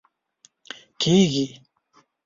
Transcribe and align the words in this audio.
کېږي 0.99 1.45